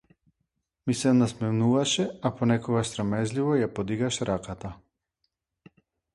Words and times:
Ми 0.87 0.93
се 1.01 1.11
насмевнуваше, 1.17 2.05
а 2.29 2.31
понекогаш 2.39 2.91
срамежливо 2.95 3.55
ја 3.61 3.69
подигнуваше 3.77 4.29
раката. 4.33 4.75